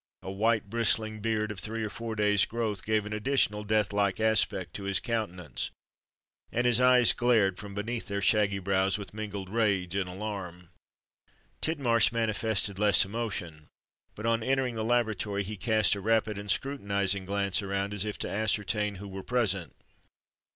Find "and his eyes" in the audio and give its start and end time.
6.51-7.13